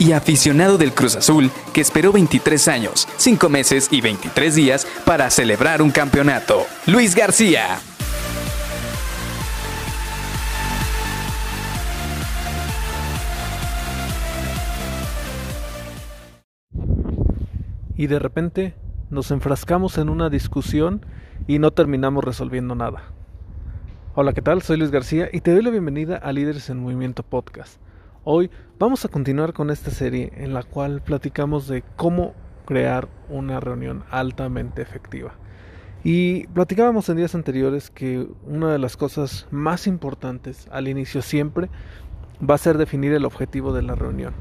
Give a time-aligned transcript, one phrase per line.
[0.00, 5.30] y aficionado del Cruz Azul que esperó 23 años, 5 meses y 23 días para
[5.30, 6.66] celebrar un campeonato.
[6.86, 7.78] Luis García.
[17.94, 18.74] Y de repente
[19.10, 21.04] nos enfrascamos en una discusión
[21.46, 23.02] y no terminamos resolviendo nada.
[24.14, 24.62] Hola, ¿qué tal?
[24.62, 27.78] Soy Luis García y te doy la bienvenida a Líderes en Movimiento Podcast.
[28.22, 32.34] Hoy vamos a continuar con esta serie en la cual platicamos de cómo
[32.66, 35.32] crear una reunión altamente efectiva.
[36.04, 41.70] Y platicábamos en días anteriores que una de las cosas más importantes al inicio siempre
[42.48, 44.34] va a ser definir el objetivo de la reunión.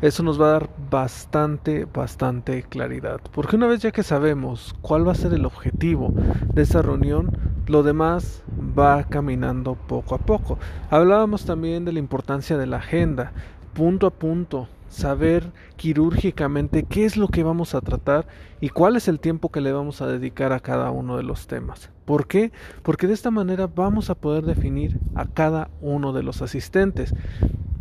[0.00, 3.20] Eso nos va a dar bastante, bastante claridad.
[3.30, 6.14] Porque una vez ya que sabemos cuál va a ser el objetivo
[6.54, 7.30] de esa reunión,
[7.66, 8.42] lo demás
[8.78, 10.58] va caminando poco a poco.
[10.90, 13.32] Hablábamos también de la importancia de la agenda,
[13.74, 18.26] punto a punto, saber quirúrgicamente qué es lo que vamos a tratar
[18.60, 21.46] y cuál es el tiempo que le vamos a dedicar a cada uno de los
[21.46, 21.90] temas.
[22.04, 22.52] ¿Por qué?
[22.82, 27.14] Porque de esta manera vamos a poder definir a cada uno de los asistentes.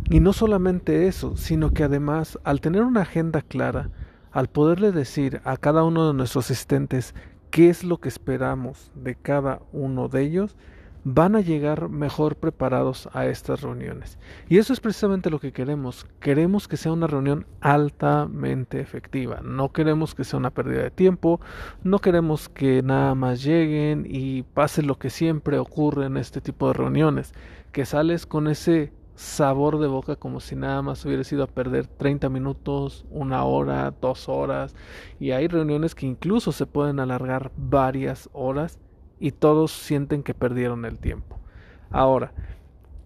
[0.10, 3.90] Y no solamente eso, sino que además al tener una agenda clara,
[4.32, 7.14] al poderle decir a cada uno de nuestros asistentes
[7.50, 10.56] qué es lo que esperamos de cada uno de ellos,
[11.04, 14.18] van a llegar mejor preparados a estas reuniones.
[14.50, 16.06] Y eso es precisamente lo que queremos.
[16.20, 19.42] Queremos que sea una reunión altamente efectiva.
[19.44, 21.40] No queremos que sea una pérdida de tiempo.
[21.84, 26.68] No queremos que nada más lleguen y pase lo que siempre ocurre en este tipo
[26.68, 27.34] de reuniones.
[27.72, 31.86] Que sales con ese sabor de boca como si nada más hubieras ido a perder
[31.86, 34.76] 30 minutos, una hora, dos horas.
[35.20, 38.80] Y hay reuniones que incluso se pueden alargar varias horas
[39.22, 41.38] y todos sienten que perdieron el tiempo.
[41.92, 42.34] Ahora,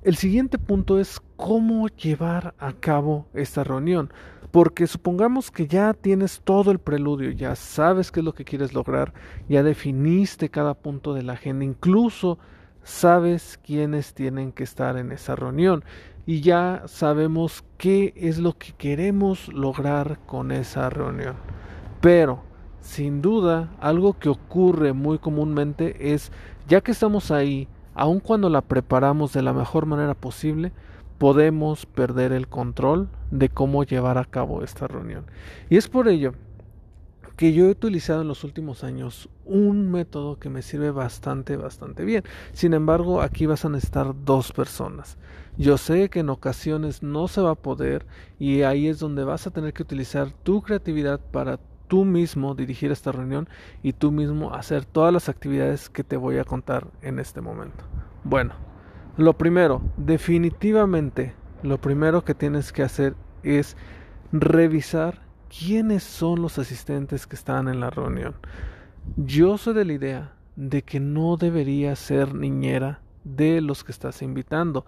[0.01, 4.11] el siguiente punto es cómo llevar a cabo esta reunión.
[4.51, 8.73] Porque supongamos que ya tienes todo el preludio, ya sabes qué es lo que quieres
[8.73, 9.13] lograr,
[9.49, 12.39] ya definiste cada punto de la agenda, incluso
[12.81, 15.83] sabes quiénes tienen que estar en esa reunión
[16.25, 21.35] y ya sabemos qué es lo que queremos lograr con esa reunión.
[21.99, 22.43] Pero,
[22.85, 26.31] sin duda, algo que ocurre muy comúnmente es,
[26.67, 30.71] ya que estamos ahí, aun cuando la preparamos de la mejor manera posible,
[31.17, 35.25] podemos perder el control de cómo llevar a cabo esta reunión.
[35.67, 36.35] Y es por ello
[37.35, 42.05] que yo he utilizado en los últimos años un método que me sirve bastante, bastante
[42.05, 42.23] bien.
[42.53, 45.17] Sin embargo, aquí vas a necesitar dos personas.
[45.57, 48.05] Yo sé que en ocasiones no se va a poder
[48.37, 52.91] y ahí es donde vas a tener que utilizar tu creatividad para tú mismo dirigir
[52.91, 53.47] esta reunión
[53.83, 57.83] y tú mismo hacer todas las actividades que te voy a contar en este momento.
[58.23, 58.53] Bueno,
[59.17, 63.77] lo primero, definitivamente, lo primero que tienes que hacer es
[64.31, 68.35] revisar quiénes son los asistentes que están en la reunión.
[69.15, 74.21] Yo soy de la idea de que no debería ser niñera de los que estás
[74.21, 74.85] invitando.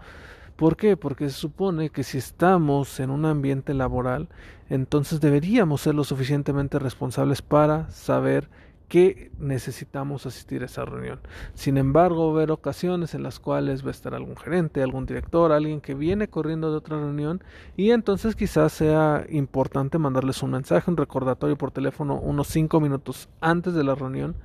[0.57, 0.97] ¿Por qué?
[0.97, 4.27] Porque se supone que si estamos en un ambiente laboral,
[4.69, 8.49] entonces deberíamos ser lo suficientemente responsables para saber
[8.87, 11.19] que necesitamos asistir a esa reunión.
[11.53, 15.79] Sin embargo, haber ocasiones en las cuales va a estar algún gerente, algún director, alguien
[15.79, 17.43] que viene corriendo de otra reunión
[17.75, 23.29] y entonces quizás sea importante mandarles un mensaje, un recordatorio por teléfono unos cinco minutos
[23.41, 24.35] antes de la reunión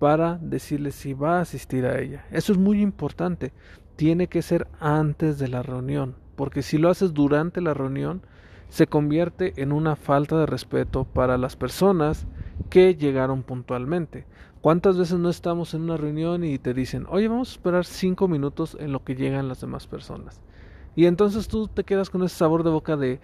[0.00, 2.26] para decirles si va a asistir a ella.
[2.32, 3.52] Eso es muy importante.
[3.96, 8.22] Tiene que ser antes de la reunión, porque si lo haces durante la reunión,
[8.68, 12.26] se convierte en una falta de respeto para las personas
[12.68, 14.26] que llegaron puntualmente.
[14.60, 18.26] ¿Cuántas veces no estamos en una reunión y te dicen, oye, vamos a esperar cinco
[18.26, 20.40] minutos en lo que llegan las demás personas?
[20.96, 23.20] Y entonces tú te quedas con ese sabor de boca de,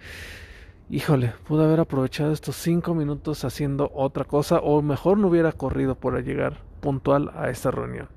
[0.89, 5.95] híjole, pude haber aprovechado estos cinco minutos haciendo otra cosa o mejor no hubiera corrido
[5.95, 8.07] por llegar puntual a esta reunión.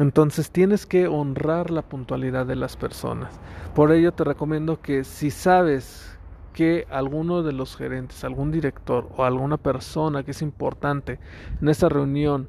[0.00, 3.38] Entonces tienes que honrar la puntualidad de las personas.
[3.74, 6.18] Por ello te recomiendo que si sabes
[6.54, 11.18] que alguno de los gerentes, algún director o alguna persona que es importante
[11.60, 12.48] en esta reunión,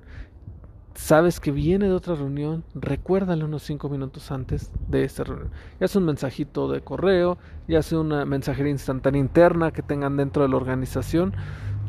[0.94, 5.51] sabes que viene de otra reunión, recuérdale unos cinco minutos antes de esta reunión.
[5.81, 7.38] Ya sea un mensajito de correo,
[7.68, 11.33] ya sea una mensajería instantánea interna que tengan dentro de la organización.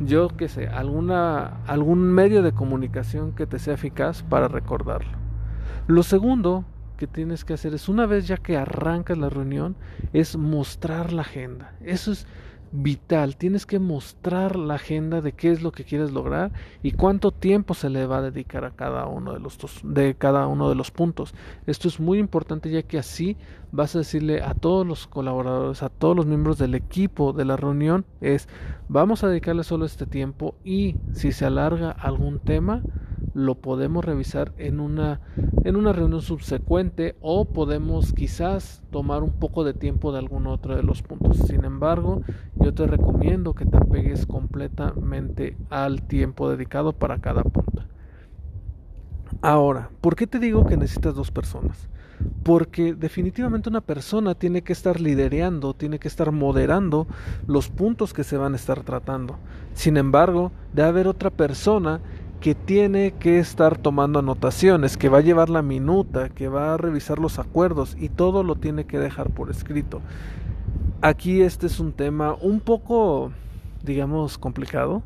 [0.01, 5.22] yo qué sé, alguna, algún medio de comunicación que te sea eficaz para recordarlo.
[5.87, 6.65] Lo segundo
[6.97, 9.77] que tienes que hacer es, una vez ya que arrancas la reunión,
[10.13, 11.75] es mostrar la agenda.
[11.83, 12.27] Eso es
[12.73, 13.37] vital.
[13.37, 16.53] Tienes que mostrar la agenda de qué es lo que quieres lograr
[16.83, 20.47] y cuánto tiempo se le va a dedicar a cada uno de los de cada
[20.47, 21.35] uno de los puntos.
[21.67, 23.37] Esto es muy importante ya que así
[23.71, 27.57] vas a decirle a todos los colaboradores, a todos los miembros del equipo de la
[27.57, 28.49] reunión es
[28.89, 32.83] vamos a dedicarle solo este tiempo y si se alarga algún tema
[33.35, 35.21] lo podemos revisar en una,
[35.65, 40.77] en una reunión subsecuente o podemos quizás tomar un poco de tiempo de algún otro
[40.77, 41.39] de los puntos.
[41.39, 42.23] Sin embargo,
[42.57, 47.83] yo te recomiendo que te pegues completamente al tiempo dedicado para cada punto.
[49.41, 51.89] Ahora, ¿por qué te digo que necesitas dos personas?
[52.45, 57.09] Porque definitivamente una persona tiene que estar liderando, tiene que estar moderando
[57.47, 59.39] los puntos que se van a estar tratando.
[59.75, 62.01] Sin embargo, debe haber otra persona
[62.43, 66.77] que tiene que estar tomando anotaciones, que va a llevar la minuta, que va a
[66.77, 70.01] revisar los acuerdos y todo lo tiene que dejar por escrito.
[71.03, 73.31] Aquí este es un tema un poco,
[73.85, 75.05] digamos, complicado,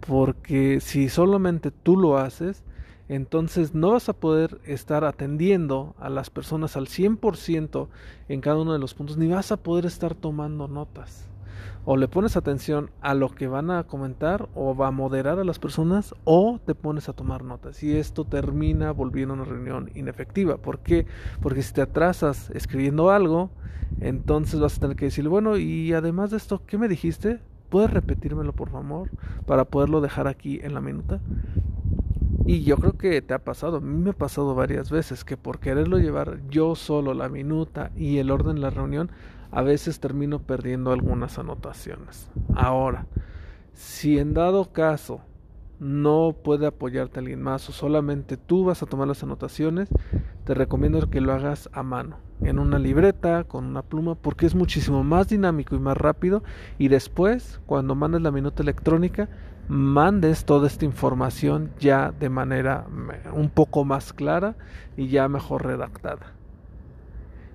[0.00, 2.64] porque si solamente tú lo haces,
[3.06, 7.88] entonces no vas a poder estar atendiendo a las personas al 100%
[8.30, 11.28] en cada uno de los puntos, ni vas a poder estar tomando notas
[11.84, 15.44] o le pones atención a lo que van a comentar o va a moderar a
[15.44, 20.58] las personas o te pones a tomar notas y esto termina volviendo una reunión inefectiva.
[20.58, 21.06] ¿Por qué?
[21.40, 23.50] Porque si te atrasas escribiendo algo,
[24.00, 27.40] entonces vas a tener que decir, bueno, y además de esto, ¿qué me dijiste?
[27.68, 29.10] ¿Puedes repetírmelo por favor
[29.46, 31.20] para poderlo dejar aquí en la minuta?
[32.44, 35.36] Y yo creo que te ha pasado, a mí me ha pasado varias veces que
[35.36, 39.10] por quererlo llevar yo solo la minuta y el orden de la reunión,
[39.52, 42.30] a veces termino perdiendo algunas anotaciones.
[42.54, 43.06] Ahora,
[43.74, 45.20] si en dado caso
[45.78, 49.88] no puede apoyarte alguien más o solamente tú vas a tomar las anotaciones,
[50.44, 54.54] te recomiendo que lo hagas a mano, en una libreta, con una pluma, porque es
[54.54, 56.42] muchísimo más dinámico y más rápido.
[56.78, 59.28] Y después, cuando mandes la minuta electrónica,
[59.68, 62.86] mandes toda esta información ya de manera
[63.32, 64.56] un poco más clara
[64.96, 66.32] y ya mejor redactada.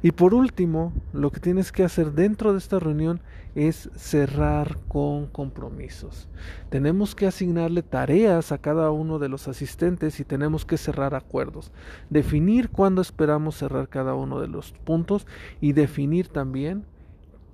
[0.04, 3.20] Y por último, lo que tienes que hacer dentro de esta reunión
[3.56, 6.30] es cerrar con compromisos.
[6.70, 11.72] Tenemos que asignarle tareas a cada uno de los asistentes y tenemos que cerrar acuerdos.
[12.12, 15.26] Definir cuándo esperamos cerrar cada uno de los puntos
[15.62, 16.86] y definir también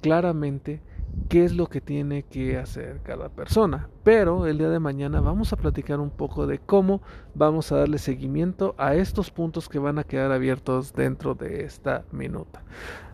[0.01, 0.81] claramente
[1.29, 3.89] qué es lo que tiene que hacer cada persona.
[4.03, 7.01] Pero el día de mañana vamos a platicar un poco de cómo
[7.33, 12.05] vamos a darle seguimiento a estos puntos que van a quedar abiertos dentro de esta
[12.11, 12.63] minuta.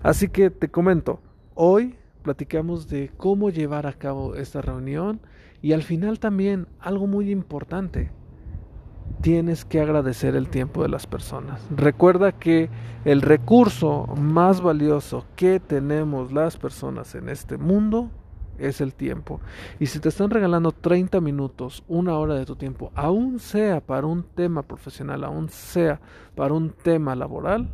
[0.01, 1.21] Así que te comento,
[1.55, 5.21] hoy platicamos de cómo llevar a cabo esta reunión
[5.61, 8.11] y al final también algo muy importante,
[9.21, 11.61] tienes que agradecer el tiempo de las personas.
[11.75, 12.69] Recuerda que
[13.05, 18.09] el recurso más valioso que tenemos las personas en este mundo
[18.57, 19.39] es el tiempo.
[19.79, 24.07] Y si te están regalando 30 minutos, una hora de tu tiempo, aún sea para
[24.07, 25.99] un tema profesional, aún sea
[26.35, 27.69] para un tema laboral,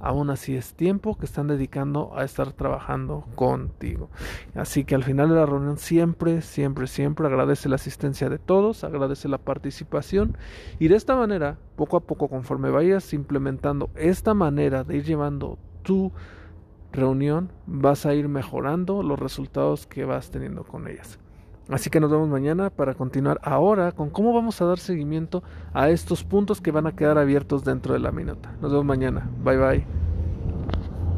[0.00, 4.10] aún así es tiempo que están dedicando a estar trabajando contigo.
[4.54, 8.84] Así que al final de la reunión siempre, siempre, siempre agradece la asistencia de todos,
[8.84, 10.36] agradece la participación
[10.78, 15.58] y de esta manera, poco a poco, conforme vayas implementando esta manera de ir llevando
[15.82, 16.12] tu
[16.92, 21.18] reunión, vas a ir mejorando los resultados que vas teniendo con ellas.
[21.68, 25.42] Así que nos vemos mañana para continuar ahora con cómo vamos a dar seguimiento
[25.74, 28.52] a estos puntos que van a quedar abiertos dentro de la minuta.
[28.60, 29.28] Nos vemos mañana.
[29.42, 30.05] Bye bye.